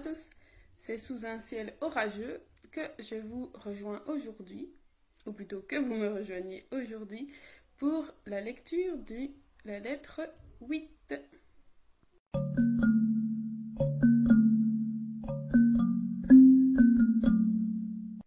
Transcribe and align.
tous, 0.00 0.30
c'est 0.78 0.98
sous 0.98 1.26
un 1.26 1.38
ciel 1.38 1.74
orageux 1.80 2.40
que 2.70 2.80
je 2.98 3.16
vous 3.16 3.50
rejoins 3.54 4.02
aujourd'hui, 4.06 4.70
ou 5.26 5.32
plutôt 5.32 5.62
que 5.62 5.76
vous 5.76 5.94
me 5.94 6.08
rejoignez 6.08 6.66
aujourd'hui, 6.72 7.32
pour 7.78 8.04
la 8.26 8.40
lecture 8.40 8.96
de 8.98 9.28
la 9.64 9.80
lettre 9.80 10.20
8. 10.60 11.14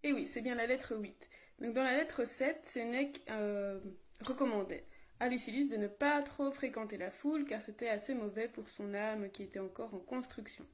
Et 0.04 0.14
oui, 0.14 0.28
c'est 0.28 0.42
bien 0.42 0.56
la 0.56 0.68
lettre 0.68 0.96
8. 0.96 1.30
Donc 1.60 1.74
dans 1.74 1.84
la 1.84 1.96
lettre 1.96 2.26
7, 2.26 2.62
Sénèque 2.66 3.22
euh, 3.30 3.80
recommandait 4.22 4.86
à 5.20 5.28
Lucilius 5.30 5.70
de 5.70 5.78
ne 5.78 5.88
pas 5.88 6.22
trop 6.22 6.52
fréquenter 6.52 6.98
la 6.98 7.12
foule 7.12 7.46
car 7.46 7.62
c'était 7.62 7.90
assez 7.90 8.14
mauvais 8.14 8.48
pour 8.48 8.70
son 8.70 8.94
âme 8.94 9.30
qui 9.30 9.44
était 9.44 9.60
encore 9.60 9.94
en 9.94 10.00
construction. 10.00 10.66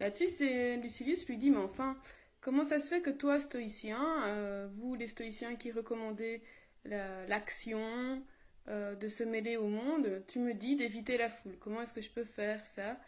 Là-dessus, 0.00 0.80
Lucilius 0.82 1.26
lui 1.28 1.36
dit 1.36 1.50
Mais 1.50 1.58
enfin, 1.58 1.96
comment 2.40 2.64
ça 2.64 2.78
se 2.78 2.88
fait 2.88 3.00
que 3.00 3.10
toi, 3.10 3.40
stoïcien, 3.40 4.24
euh, 4.26 4.68
vous 4.76 4.94
les 4.94 5.08
stoïciens 5.08 5.56
qui 5.56 5.72
recommandez 5.72 6.42
l'action, 6.84 8.22
euh, 8.68 8.94
de 8.94 9.08
se 9.08 9.24
mêler 9.24 9.56
au 9.56 9.68
monde, 9.68 10.22
tu 10.26 10.38
me 10.38 10.52
dis 10.52 10.76
d'éviter 10.76 11.16
la 11.16 11.30
foule. 11.30 11.56
Comment 11.58 11.82
est-ce 11.82 11.92
que 11.92 12.00
je 12.00 12.10
peux 12.10 12.24
faire 12.24 12.64
ça 12.66 12.98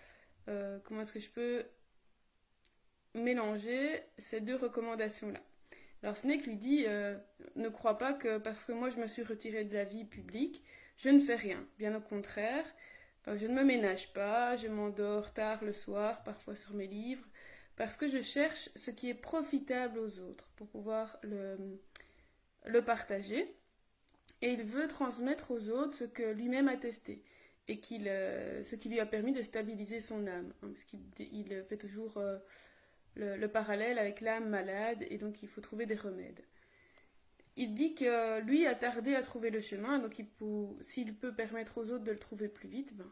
euh, 0.48 0.78
Comment 0.84 1.02
est-ce 1.02 1.12
que 1.12 1.20
je 1.20 1.30
peux 1.30 1.64
mélanger 3.14 4.00
ces 4.18 4.40
deux 4.40 4.56
recommandations-là? 4.56 5.40
Alors 6.02 6.16
Snake 6.16 6.46
lui 6.46 6.56
dit 6.56 6.87
Ne 7.56 7.68
crois 7.68 7.98
pas 7.98 8.12
que 8.12 8.38
parce 8.38 8.62
que 8.64 8.73
moi 8.73 8.90
je 8.90 8.98
me 8.98 9.06
suis 9.06 9.23
retiré 9.23 9.64
de 9.64 9.74
la 9.74 9.84
vie 9.84 10.04
publique, 10.04 10.62
je 10.96 11.09
ne 11.09 11.18
fais 11.18 11.37
rien. 11.37 11.66
Bien 11.78 11.95
au 11.96 12.00
contraire, 12.00 12.64
je 13.34 13.46
ne 13.46 13.54
me 13.54 13.64
ménage 13.64 14.12
pas, 14.12 14.56
je 14.56 14.68
m'endors 14.68 15.32
tard 15.32 15.64
le 15.64 15.73
soir, 15.73 16.23
parfois 16.23 16.54
sur 16.54 16.74
mes 16.74 16.87
livres, 16.87 17.26
parce 17.76 17.96
que 17.96 18.06
je 18.06 18.20
cherche 18.20 18.70
ce 18.76 18.90
qui 18.90 19.10
est 19.10 19.14
profitable 19.14 19.98
aux 19.98 20.20
autres 20.20 20.48
pour 20.56 20.68
pouvoir 20.68 21.18
le, 21.23 22.80
partager. 22.82 23.56
Et 24.42 24.51
il 24.51 24.62
veut 24.62 24.86
transmettre 24.86 25.51
aux 25.51 25.70
autres 25.70 25.96
ce 25.96 26.04
que 26.04 26.30
lui-même 26.30 26.68
a 26.68 26.76
testé 26.76 27.24
et 27.68 27.80
euh, 28.06 28.62
ce 28.62 28.76
qui 28.76 28.88
lui 28.88 29.01
a 29.01 29.06
permis 29.06 29.32
de 29.32 29.42
stabiliser 29.42 30.01
son 30.01 30.26
âme. 30.26 30.52
Hein, 30.62 30.68
parce 30.73 30.84
qu'il 30.84 31.64
fait 31.68 31.79
toujours 31.79 32.23
le, 33.16 33.46
parallèle 33.48 33.98
avec 33.98 34.20
l'âme 34.20 34.48
malade 34.48 35.04
et 35.10 35.18
donc 35.18 35.42
il 35.42 35.48
faut 35.48 35.60
trouver 35.60 35.86
des 35.86 35.96
remèdes. 35.96 36.45
Il 37.57 37.74
dit 37.74 37.95
que 37.95 38.40
lui 38.40 38.66
a 38.66 38.74
tardé 38.74 39.15
à 39.15 39.23
trouver 39.23 39.51
le 39.51 39.60
chemin, 39.60 39.99
donc 39.99 40.23
s'il 40.80 41.15
peut 41.15 41.35
permettre 41.35 41.79
aux 41.79 41.90
autres 41.90 42.04
de 42.04 42.13
le 42.13 42.18
trouver 42.18 42.48
plus 42.48 42.68
vite, 42.68 42.95
ben, 42.96 43.10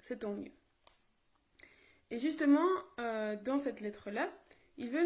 c'est 0.00 0.20
tant 0.20 0.34
mieux. 0.34 0.50
Et 2.10 2.18
justement, 2.18 2.68
euh, 3.00 3.36
dans 3.36 3.58
cette 3.58 3.80
lettre-là, 3.80 4.28
il 4.76 4.90
veut 4.90 5.04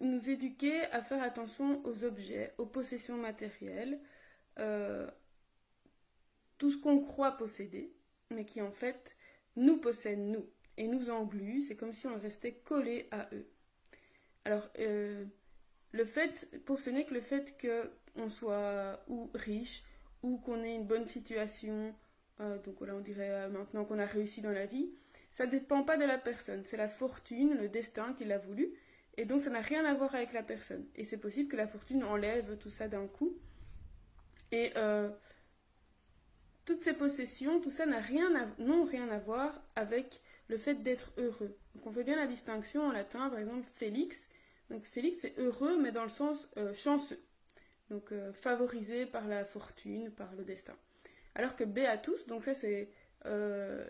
nous, 0.00 0.30
éduquer 0.30 0.82
à 0.92 1.02
faire 1.02 1.22
attention 1.22 1.84
aux 1.84 2.04
objets, 2.04 2.54
aux 2.58 2.66
possessions 2.66 3.16
matérielles, 3.16 4.00
euh, 4.58 5.08
tout 6.58 6.70
ce 6.70 6.76
qu'on 6.76 7.00
croit 7.00 7.32
posséder, 7.32 7.92
mais 8.30 8.44
qui 8.44 8.62
en 8.62 8.70
fait 8.70 9.16
nous 9.56 9.78
possèdent 9.78 10.20
nous 10.20 10.48
et 10.76 10.86
nous 10.86 11.10
engluent, 11.10 11.62
c'est 11.62 11.76
comme 11.76 11.92
si 11.92 12.06
on 12.06 12.16
restait 12.16 12.54
collé 12.54 13.08
à 13.10 13.28
eux. 13.34 13.46
Alors, 14.44 14.70
euh, 14.78 15.24
le 15.92 16.04
fait, 16.04 16.48
pour 16.64 16.80
ce 16.80 16.90
n'est 16.90 17.04
que 17.04 17.14
le 17.14 17.20
fait 17.20 17.56
qu'on 17.60 18.28
soit 18.28 19.02
ou 19.08 19.30
riche 19.34 19.84
ou 20.22 20.38
qu'on 20.38 20.62
ait 20.62 20.74
une 20.74 20.86
bonne 20.86 21.08
situation, 21.08 21.94
euh, 22.40 22.58
donc 22.58 22.76
voilà, 22.78 22.94
on 22.94 23.00
dirait 23.00 23.30
euh, 23.30 23.48
maintenant 23.48 23.84
qu'on 23.84 23.98
a 23.98 24.06
réussi 24.06 24.40
dans 24.40 24.52
la 24.52 24.66
vie, 24.66 24.90
ça 25.30 25.46
ne 25.46 25.50
dépend 25.50 25.82
pas 25.82 25.96
de 25.96 26.04
la 26.04 26.18
personne. 26.18 26.64
C'est 26.64 26.76
la 26.76 26.88
fortune, 26.88 27.56
le 27.56 27.68
destin 27.68 28.14
qui 28.14 28.24
l'a 28.24 28.38
voulu. 28.38 28.72
Et 29.16 29.24
donc, 29.24 29.42
ça 29.42 29.50
n'a 29.50 29.60
rien 29.60 29.84
à 29.84 29.94
voir 29.94 30.14
avec 30.14 30.32
la 30.32 30.42
personne. 30.42 30.86
Et 30.96 31.04
c'est 31.04 31.18
possible 31.18 31.48
que 31.48 31.56
la 31.56 31.68
fortune 31.68 32.04
enlève 32.04 32.56
tout 32.58 32.70
ça 32.70 32.88
d'un 32.88 33.06
coup. 33.06 33.36
Et 34.52 34.72
toutes 36.64 36.82
ces 36.82 36.94
possessions, 36.94 37.60
tout 37.60 37.70
ça 37.70 37.86
n'a 37.86 38.00
rien 38.00 38.30
n'ont 38.58 38.84
rien 38.84 39.08
à 39.10 39.18
voir 39.18 39.62
avec 39.76 40.20
le 40.48 40.56
fait 40.56 40.82
d'être 40.82 41.12
heureux. 41.16 41.56
Donc 41.74 41.86
on 41.86 41.92
fait 41.92 42.04
bien 42.04 42.16
la 42.16 42.26
distinction 42.26 42.82
en 42.82 42.92
latin, 42.92 43.28
par 43.28 43.38
exemple, 43.38 43.68
Félix. 43.74 44.28
Donc 44.70 44.84
Félix 44.84 45.24
est 45.24 45.38
heureux, 45.38 45.78
mais 45.80 45.90
dans 45.90 46.04
le 46.04 46.08
sens 46.08 46.48
euh, 46.56 46.72
chanceux. 46.72 47.20
Donc 47.90 48.12
euh, 48.12 48.32
favorisé 48.32 49.04
par 49.04 49.26
la 49.26 49.44
fortune, 49.44 50.10
par 50.10 50.32
le 50.36 50.44
destin. 50.44 50.76
Alors 51.34 51.56
que 51.56 51.64
Béatus, 51.64 52.26
donc 52.26 52.44
ça 52.44 52.54
c'est 52.54 52.88
euh, 53.26 53.84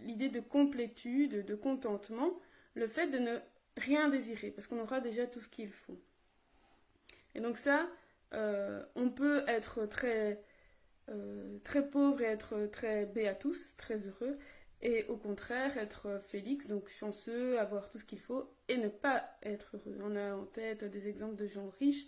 l'idée 0.00 0.28
de 0.28 0.40
complétude, 0.40 1.46
de 1.46 1.54
contentement, 1.54 2.38
le 2.74 2.88
fait 2.88 3.06
de 3.06 3.18
ne 3.18 3.38
rien 3.76 4.08
désirer, 4.08 4.50
parce 4.50 4.66
qu'on 4.66 4.80
aura 4.80 5.00
déjà 5.00 5.26
tout 5.26 5.40
ce 5.40 5.48
qu'il 5.48 5.70
faut. 5.70 6.00
Et 7.36 7.40
donc 7.40 7.56
ça, 7.56 7.88
on 8.96 9.10
peut 9.10 9.44
être 9.46 9.86
très, 9.86 10.40
très 11.62 11.88
pauvre 11.88 12.20
et 12.20 12.24
être 12.24 12.66
très 12.66 13.06
Béatus, 13.06 13.76
très 13.76 14.08
heureux, 14.08 14.38
et 14.84 15.06
au 15.08 15.16
contraire 15.16 15.76
être 15.78 16.20
Félix, 16.22 16.66
donc 16.66 16.88
chanceux, 16.90 17.58
avoir 17.58 17.88
tout 17.88 17.98
ce 17.98 18.04
qu'il 18.04 18.20
faut 18.20 18.54
et 18.68 18.76
ne 18.76 18.88
pas 18.88 19.24
être 19.42 19.76
heureux. 19.76 19.98
On 20.02 20.14
a 20.14 20.36
en 20.36 20.44
tête 20.44 20.84
des 20.84 21.08
exemples 21.08 21.36
de 21.36 21.46
gens 21.46 21.70
riches 21.80 22.06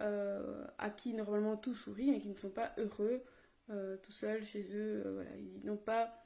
euh, 0.00 0.64
à 0.78 0.90
qui 0.90 1.12
normalement 1.12 1.56
tout 1.56 1.74
sourit 1.74 2.10
mais 2.12 2.20
qui 2.20 2.28
ne 2.28 2.38
sont 2.38 2.50
pas 2.50 2.72
heureux 2.78 3.22
euh, 3.70 3.96
tout 3.96 4.12
seuls 4.12 4.44
chez 4.44 4.62
eux. 4.74 5.02
Euh, 5.04 5.24
ils 5.38 5.66
n'ont 5.66 5.76
pas 5.76 6.24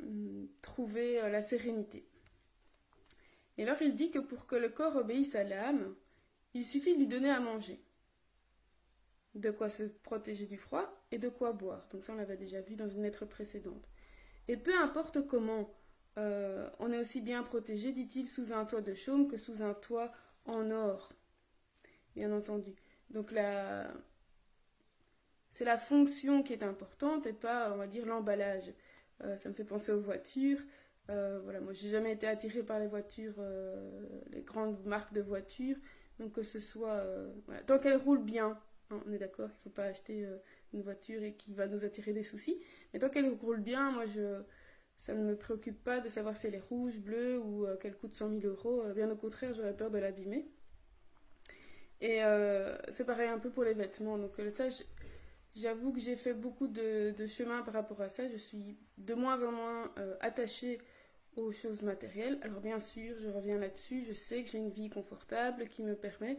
hum, 0.00 0.48
trouvé 0.62 1.16
la 1.16 1.42
sérénité. 1.42 2.06
Et 3.58 3.64
alors 3.64 3.82
il 3.82 3.96
dit 3.96 4.12
que 4.12 4.20
pour 4.20 4.46
que 4.46 4.54
le 4.54 4.68
corps 4.68 4.94
obéisse 4.94 5.34
à 5.34 5.42
l'âme, 5.42 5.96
il 6.54 6.64
suffit 6.64 6.94
de 6.94 7.00
lui 7.00 7.08
donner 7.08 7.30
à 7.30 7.40
manger. 7.40 7.82
De 9.34 9.50
quoi 9.50 9.70
se 9.70 9.82
protéger 9.82 10.46
du 10.46 10.56
froid 10.56 11.04
et 11.10 11.18
de 11.18 11.28
quoi 11.28 11.52
boire. 11.52 11.88
Donc 11.90 12.04
ça 12.04 12.12
on 12.12 12.16
l'avait 12.16 12.36
déjà 12.36 12.60
vu 12.60 12.76
dans 12.76 12.88
une 12.88 13.02
lettre 13.02 13.26
précédente. 13.26 13.88
Et 14.48 14.56
peu 14.56 14.76
importe 14.78 15.26
comment, 15.26 15.74
euh, 16.18 16.68
on 16.78 16.92
est 16.92 17.00
aussi 17.00 17.20
bien 17.20 17.42
protégé, 17.42 17.92
dit-il, 17.92 18.28
sous 18.28 18.52
un 18.52 18.64
toit 18.64 18.80
de 18.80 18.94
chaume 18.94 19.28
que 19.28 19.36
sous 19.36 19.62
un 19.62 19.74
toit 19.74 20.12
en 20.44 20.70
or. 20.70 21.12
Bien 22.14 22.32
entendu. 22.32 22.74
Donc 23.10 23.32
la... 23.32 23.90
c'est 25.50 25.64
la 25.64 25.78
fonction 25.78 26.42
qui 26.42 26.52
est 26.52 26.62
importante 26.62 27.26
et 27.26 27.32
pas, 27.32 27.72
on 27.72 27.76
va 27.76 27.86
dire, 27.86 28.06
l'emballage. 28.06 28.72
Euh, 29.24 29.36
ça 29.36 29.48
me 29.48 29.54
fait 29.54 29.64
penser 29.64 29.92
aux 29.92 30.00
voitures. 30.00 30.60
Euh, 31.08 31.40
voilà, 31.44 31.60
moi 31.60 31.72
j'ai 31.72 31.90
jamais 31.90 32.12
été 32.12 32.26
attirée 32.26 32.64
par 32.64 32.80
les 32.80 32.88
voitures, 32.88 33.34
les 34.30 34.42
grandes 34.42 34.84
marques 34.84 35.12
de 35.12 35.20
voitures. 35.20 35.76
Donc 36.18 36.32
que 36.32 36.42
ce 36.42 36.60
soit, 36.60 37.04
voilà. 37.46 37.62
tant 37.62 37.78
qu'elles 37.78 37.96
roulent 37.96 38.24
bien, 38.24 38.58
hein, 38.90 39.02
on 39.06 39.12
est 39.12 39.18
d'accord 39.18 39.48
qu'il 39.48 39.58
ne 39.58 39.62
faut 39.62 39.70
pas 39.70 39.84
acheter 39.84 40.28
une 40.72 40.82
voiture 40.82 41.22
et 41.22 41.34
qui 41.34 41.54
va 41.54 41.66
nous 41.66 41.84
attirer 41.84 42.12
des 42.12 42.22
soucis. 42.22 42.60
Mais 42.92 42.98
tant 42.98 43.08
qu'elle 43.08 43.28
roule 43.28 43.60
bien, 43.60 43.90
moi, 43.92 44.06
je, 44.06 44.42
ça 44.98 45.14
ne 45.14 45.22
me 45.22 45.36
préoccupe 45.36 45.82
pas 45.82 46.00
de 46.00 46.08
savoir 46.08 46.36
si 46.36 46.46
elle 46.46 46.54
est 46.54 46.62
rouge, 46.68 46.98
bleue 46.98 47.38
ou 47.38 47.66
euh, 47.66 47.76
qu'elle 47.76 47.96
coûte 47.96 48.14
100 48.14 48.40
000 48.40 48.46
euros. 48.46 48.82
Euh, 48.82 48.94
bien 48.94 49.10
au 49.10 49.16
contraire, 49.16 49.54
j'aurais 49.54 49.76
peur 49.76 49.90
de 49.90 49.98
l'abîmer. 49.98 50.46
Et 52.00 52.22
euh, 52.24 52.76
c'est 52.90 53.04
pareil 53.04 53.28
un 53.28 53.38
peu 53.38 53.50
pour 53.50 53.64
les 53.64 53.74
vêtements. 53.74 54.18
Donc 54.18 54.32
ça, 54.54 54.68
j'avoue 55.54 55.92
que 55.92 56.00
j'ai 56.00 56.16
fait 56.16 56.34
beaucoup 56.34 56.68
de, 56.68 57.14
chemin 57.26 57.62
par 57.62 57.74
rapport 57.74 58.00
à 58.00 58.08
ça. 58.08 58.28
Je 58.28 58.36
suis 58.36 58.78
de 58.98 59.14
moins 59.14 59.42
en 59.42 59.52
moins 59.52 59.94
attachée 60.20 60.78
aux 61.36 61.52
choses 61.52 61.82
matérielles. 61.82 62.38
Alors 62.42 62.60
bien 62.60 62.78
sûr, 62.78 63.16
je 63.18 63.28
reviens 63.28 63.58
là-dessus. 63.58 64.04
Je 64.04 64.12
sais 64.12 64.42
que 64.42 64.50
j'ai 64.50 64.58
une 64.58 64.70
vie 64.70 64.90
confortable 64.90 65.68
qui 65.68 65.82
me 65.82 65.94
permet 65.94 66.38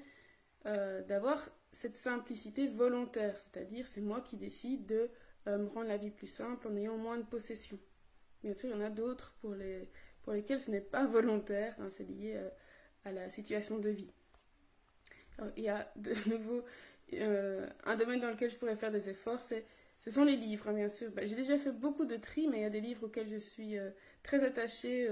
d'avoir 0.65 1.49
cette 1.71 1.97
simplicité 1.97 2.67
volontaire, 2.67 3.37
c'est-à-dire 3.37 3.85
c'est 3.87 4.01
moi 4.01 4.21
qui 4.21 4.35
décide 4.35 4.85
de 4.85 5.09
euh, 5.47 5.57
me 5.57 5.67
rendre 5.67 5.87
la 5.87 5.97
vie 5.97 6.09
plus 6.09 6.27
simple 6.27 6.67
en 6.67 6.75
ayant 6.75 6.97
moins 6.97 7.17
de 7.17 7.23
possessions. 7.23 7.79
Bien 8.43 8.53
sûr, 8.53 8.69
il 8.69 8.73
y 8.73 8.75
en 8.75 8.81
a 8.81 8.89
d'autres 8.89 9.35
pour, 9.41 9.53
les, 9.53 9.89
pour 10.23 10.33
lesquels 10.33 10.59
ce 10.59 10.71
n'est 10.71 10.81
pas 10.81 11.05
volontaire, 11.07 11.75
hein, 11.79 11.89
c'est 11.89 12.03
lié 12.03 12.33
euh, 12.35 12.49
à 13.05 13.11
la 13.11 13.29
situation 13.29 13.79
de 13.79 13.89
vie. 13.89 14.13
il 15.55 15.63
y 15.63 15.69
a 15.69 15.89
de 15.95 16.13
nouveau 16.29 16.63
euh, 17.13 17.67
un 17.85 17.95
domaine 17.95 18.19
dans 18.19 18.29
lequel 18.29 18.49
je 18.49 18.57
pourrais 18.57 18.75
faire 18.75 18.91
des 18.91 19.09
efforts, 19.09 19.41
c'est 19.41 19.65
ce 19.99 20.11
sont 20.11 20.23
les 20.23 20.35
livres, 20.35 20.67
hein, 20.67 20.73
bien 20.73 20.89
sûr. 20.89 21.11
Bah, 21.11 21.25
j'ai 21.25 21.35
déjà 21.35 21.57
fait 21.57 21.71
beaucoup 21.71 22.05
de 22.05 22.17
tri, 22.17 22.47
mais 22.47 22.57
il 22.57 22.61
y 22.61 22.65
a 22.65 22.69
des 22.69 22.81
livres 22.81 23.05
auxquels 23.05 23.27
je 23.27 23.37
suis 23.37 23.75
très 24.23 24.43
attachée, 24.43 25.09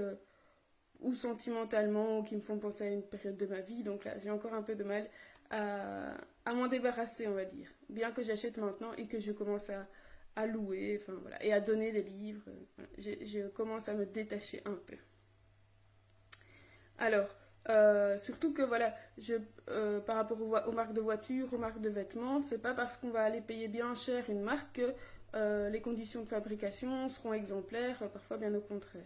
ou 1.00 1.12
sentimentalement, 1.12 2.20
ou 2.20 2.22
qui 2.22 2.36
me 2.36 2.40
font 2.40 2.58
penser 2.58 2.84
à 2.84 2.90
une 2.90 3.02
période 3.02 3.36
de 3.36 3.46
ma 3.46 3.60
vie. 3.60 3.82
Donc 3.82 4.04
là, 4.04 4.16
j'ai 4.18 4.30
encore 4.30 4.54
un 4.54 4.62
peu 4.62 4.74
de 4.74 4.84
mal 4.84 5.08
à, 5.50 6.52
m'en 6.52 6.68
débarrasser, 6.68 7.26
on 7.26 7.34
va 7.34 7.44
dire. 7.44 7.68
Bien 7.88 8.12
que 8.12 8.22
j'achète 8.22 8.58
maintenant 8.58 8.92
et 8.94 9.06
que 9.06 9.20
je 9.20 9.32
commence 9.32 9.70
à, 9.70 10.46
louer, 10.46 11.00
enfin 11.00 11.18
voilà, 11.22 11.42
et 11.44 11.52
à 11.52 11.60
donner 11.60 11.92
des 11.92 12.02
livres. 12.02 12.50
je, 12.98 13.48
commence 13.48 13.88
à 13.88 13.94
me 13.94 14.06
détacher 14.06 14.60
un 14.64 14.74
peu. 14.74 14.96
Alors, 16.98 17.28
euh, 17.68 18.18
surtout 18.18 18.52
que 18.52 18.62
voilà, 18.62 18.94
je, 19.18 19.34
euh, 19.70 20.00
par 20.00 20.16
rapport 20.16 20.40
aux, 20.40 20.72
marques 20.72 20.92
de 20.92 21.00
voitures, 21.00 21.52
aux 21.52 21.58
marques 21.58 21.80
de 21.80 21.88
vêtements, 21.88 22.40
c'est 22.42 22.58
pas 22.58 22.74
parce 22.74 22.96
qu'on 22.96 23.10
va 23.10 23.22
aller 23.22 23.40
payer 23.40 23.68
bien 23.68 23.94
cher 23.94 24.28
une 24.30 24.42
marque 24.42 24.76
que 24.76 24.94
euh, 25.34 25.68
les 25.68 25.80
conditions 25.80 26.22
de 26.22 26.28
fabrication 26.28 27.08
seront 27.08 27.32
exemplaires, 27.32 27.98
parfois 28.10 28.36
bien 28.38 28.54
au 28.54 28.60
contraire. 28.60 29.04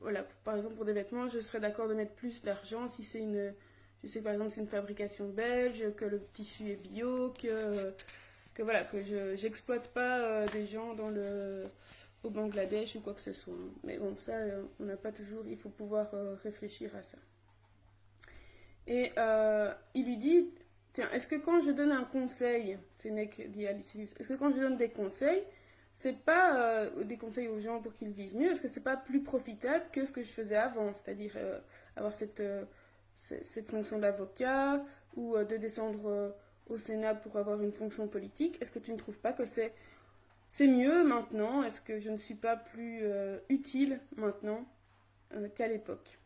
voilà, 0.00 0.24
par 0.44 0.56
exemple 0.56 0.74
pour 0.74 0.84
des 0.84 0.92
vêtements, 0.92 1.28
je 1.28 1.40
serais 1.40 1.60
d'accord 1.60 1.88
de 1.88 1.94
mettre 1.94 2.12
plus 2.12 2.42
d'argent 2.42 2.88
si 2.88 3.04
c'est 3.04 3.20
une, 3.20 3.54
je 4.02 4.08
sais 4.08 4.22
par 4.22 4.32
exemple 4.32 4.50
c'est 4.50 4.60
une 4.60 4.68
fabrication 4.68 5.28
belge, 5.28 5.84
que 5.96 6.04
le 6.04 6.20
tissu 6.32 6.70
est 6.70 6.76
bio, 6.76 7.32
que, 7.40 7.92
que 8.54 8.62
voilà, 8.62 8.84
que 8.84 9.02
je 9.02 9.36
j'exploite 9.36 9.88
pas 9.88 10.20
euh, 10.20 10.48
des 10.48 10.66
gens 10.66 10.94
dans 10.94 11.10
le 11.10 11.64
au 12.22 12.30
Bangladesh 12.30 12.96
ou 12.96 13.00
quoi 13.00 13.14
que 13.14 13.20
ce 13.20 13.32
soit. 13.32 13.54
Mais 13.84 13.98
bon, 13.98 14.16
ça, 14.16 14.32
euh, 14.32 14.64
on 14.80 14.84
n'a 14.84 14.96
pas 14.96 15.12
toujours, 15.12 15.44
il 15.46 15.56
faut 15.56 15.68
pouvoir 15.68 16.12
euh, 16.14 16.34
réfléchir 16.42 16.90
à 16.96 17.02
ça. 17.02 17.18
Et 18.88 19.12
il 19.94 20.04
lui 20.06 20.16
dit, 20.16 20.50
tiens, 20.92 21.10
est-ce 21.10 21.26
que 21.26 21.34
quand 21.34 21.60
je 21.60 21.72
donne 21.72 21.90
un 21.90 22.04
conseil, 22.04 22.78
Sénèque 22.98 23.50
dit 23.50 23.66
à 23.66 23.72
est-ce 23.72 24.28
que 24.28 24.34
quand 24.34 24.52
je 24.52 24.60
donne 24.60 24.76
des 24.76 24.90
conseils, 24.90 25.42
c'est 25.92 26.16
pas 26.16 26.86
des 27.04 27.16
conseils 27.16 27.48
aux 27.48 27.58
gens 27.58 27.80
pour 27.80 27.94
qu'ils 27.94 28.10
vivent 28.10 28.36
mieux, 28.36 28.52
est-ce 28.52 28.60
que 28.60 28.68
c'est 28.68 28.84
pas 28.84 28.96
plus 28.96 29.24
profitable 29.24 29.84
que 29.92 30.04
ce 30.04 30.12
que 30.12 30.22
je 30.22 30.28
faisais 30.28 30.54
avant, 30.54 30.94
c'est-à-dire 30.94 31.32
avoir 31.96 32.12
cette, 32.14 32.40
cette 33.18 33.70
fonction 33.70 33.98
d'avocat 33.98 34.84
ou 35.16 35.36
de 35.36 35.56
descendre 35.56 36.36
au 36.68 36.76
Sénat 36.76 37.14
pour 37.14 37.36
avoir 37.36 37.62
une 37.62 37.72
fonction 37.72 38.08
politique 38.08 38.58
Est-ce 38.60 38.70
que 38.70 38.78
tu 38.78 38.92
ne 38.92 38.98
trouves 38.98 39.18
pas 39.18 39.32
que 39.32 39.44
c'est 39.44 39.72
mieux 40.60 41.04
maintenant? 41.04 41.62
Est-ce 41.62 41.80
que 41.80 41.98
je 41.98 42.10
ne 42.10 42.18
suis 42.18 42.34
pas 42.34 42.56
plus 42.56 43.02
utile 43.48 44.00
maintenant 44.16 44.64
qu'à 45.54 45.68
l'époque? 45.68 46.18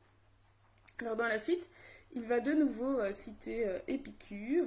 Alors 0.98 1.16
dans 1.16 1.28
la 1.28 1.38
suite, 1.38 1.68
il 2.14 2.22
va 2.22 2.40
de 2.40 2.52
nouveau 2.52 2.98
citer 3.12 3.66
Épicure, 3.88 4.66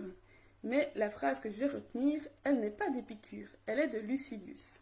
mais 0.63 0.91
la 0.95 1.09
phrase 1.09 1.39
que 1.39 1.49
je 1.49 1.59
vais 1.59 1.67
retenir, 1.67 2.21
elle 2.43 2.59
n'est 2.59 2.71
pas 2.71 2.89
d'Épicure, 2.89 3.49
elle 3.67 3.79
est 3.79 3.87
de 3.87 3.99
Lucilius. 3.99 4.79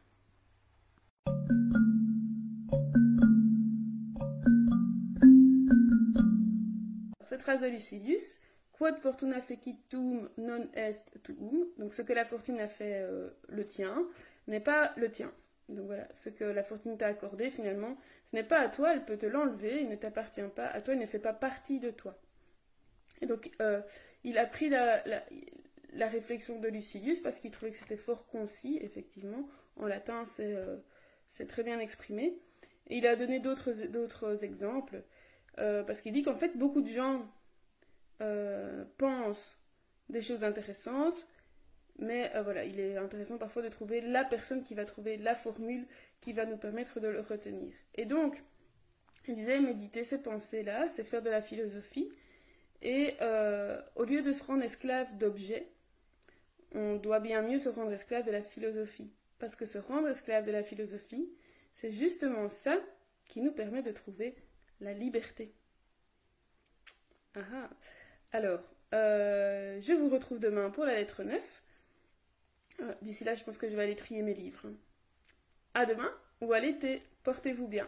Phrase 7.42 7.62
de 7.62 7.68
Lucilius, 7.68 8.40
quod 8.72 8.98
fortuna 9.00 9.42
fecitum 9.42 10.30
non 10.38 10.68
est 10.74 11.04
tuum, 11.24 11.68
donc 11.78 11.94
ce 11.94 12.02
que 12.02 12.14
la 12.14 12.26
fortune 12.26 12.60
a 12.60 12.68
fait 12.68 13.02
euh, 13.02 13.30
le 13.50 13.66
tien, 13.66 14.08
n'est 14.48 14.60
pas 14.60 14.94
le 14.98 15.12
tien. 15.12 15.32
Donc 15.70 15.86
voilà, 15.86 16.08
ce 16.14 16.30
que 16.30 16.44
la 16.44 16.64
fortune 16.64 16.98
t'a 16.98 17.08
accordé 17.08 17.50
finalement, 17.50 17.98
ce 18.32 18.38
n'est 18.38 18.44
pas 18.44 18.60
à 18.60 18.68
toi, 18.70 18.94
elle 18.94 19.06
peut 19.06 19.18
te 19.18 19.26
l'enlever, 19.26 19.82
il 19.82 19.90
ne 19.90 19.96
t'appartient 19.96 20.42
pas, 20.56 20.68
à 20.68 20.82
toi, 20.82 20.94
il 20.94 21.00
ne 21.00 21.06
fait 21.06 21.20
pas 21.20 21.34
partie 21.34 21.80
de 21.80 21.92
toi. 21.92 22.20
Et 23.22 23.26
donc, 23.26 23.52
euh, 23.62 23.82
il 24.24 24.38
a 24.38 24.46
pris 24.46 24.70
la, 24.70 25.04
réflexion 26.00 26.60
de 26.60 26.68
Lucilius 26.68 27.22
parce 27.22 27.40
qu'il 27.40 27.52
trouvait 27.52 27.72
que 27.72 27.78
c'était 27.78 27.98
fort 27.98 28.26
concis, 28.28 28.80
effectivement. 28.82 29.48
En 29.78 29.88
latin, 29.88 30.26
c'est 30.26 30.56
euh, 30.56 30.78
très 31.48 31.64
bien 31.64 31.80
exprimé. 31.80 32.38
Et 32.88 32.98
il 32.98 33.08
a 33.08 33.16
donné 33.16 33.40
d'autres 33.40 34.44
exemples, 34.44 35.04
euh, 35.60 35.84
parce 35.84 36.02
qu'il 36.02 36.14
dit 36.14 36.24
qu'en 36.24 36.36
fait, 36.36 36.58
beaucoup 36.58 36.82
de 36.82 36.88
gens 36.88 37.26
euh, 38.22 38.86
pensent 38.98 39.60
des 40.10 40.22
choses 40.22 40.44
intéressantes, 40.44 41.28
mais 42.00 42.32
euh, 42.36 42.44
voilà, 42.44 42.64
il 42.66 42.80
est 42.80 42.98
intéressant 42.98 43.38
parfois 43.38 43.62
de 43.62 43.70
trouver 43.70 44.02
la 44.02 44.24
personne 44.24 44.64
qui 44.64 44.74
va 44.74 44.86
trouver 44.86 45.18
la 45.18 45.36
formule 45.36 45.86
qui 46.20 46.34
va 46.34 46.46
nous 46.46 46.58
permettre 46.58 47.00
de 47.00 47.08
le 47.08 47.22
retenir. 47.22 47.74
Et 47.96 48.06
donc, 48.06 48.44
il 49.28 49.36
disait, 49.36 49.60
méditer 49.60 50.04
ces 50.04 50.18
pensées-là, 50.18 50.88
c'est 50.88 51.04
faire 51.04 51.22
de 51.22 51.30
la 51.30 51.42
philosophie, 51.42 52.12
et 52.82 53.14
au 53.96 54.04
lieu 54.04 54.24
de 54.24 54.32
se 54.32 54.44
rendre 54.44 54.64
esclave 54.64 55.16
d'objets, 55.18 55.68
on 56.74 56.96
doit 56.96 57.20
bien 57.20 57.42
mieux 57.42 57.60
se 57.60 57.70
rendre 57.70 57.92
esclave 57.92 58.26
de 58.26 58.32
la 58.32 58.42
philosophie. 58.42 59.12
Parce 59.38 59.56
que 59.56 59.66
se 59.66 59.78
rendre 59.78 60.08
esclave 60.08 60.46
de 60.46 60.52
la 60.52 60.64
philosophie, 60.64 61.30
c'est 61.74 61.92
justement 61.92 62.50
ça 62.50 62.80
qui 63.26 63.42
nous 63.42 63.52
permet 63.52 63.82
de 63.82 63.92
trouver 63.92 64.36
la 64.82 64.94
liberté. 64.94 65.54
Ah, 67.36 67.40
ah. 67.54 67.70
Alors, 68.34 68.62
euh, 68.94 69.80
je 69.82 69.94
vous 69.94 70.10
retrouve 70.10 70.40
demain 70.40 70.70
pour 70.70 70.86
la 70.86 70.96
lettre 70.96 71.24
9. 71.24 71.64
Euh, 72.82 72.94
d'ici 73.02 73.24
là, 73.24 73.36
je 73.36 73.44
pense 73.44 73.58
que 73.58 73.70
je 73.70 73.76
vais 73.76 73.84
aller 73.84 73.96
trier 73.96 74.22
mes 74.22 74.34
livres. 74.34 74.68
À 75.74 75.86
demain 75.86 76.12
ou 76.42 76.52
à 76.54 76.60
l'été. 76.60 77.02
Portez-vous 77.24 77.68
bien. 77.68 77.88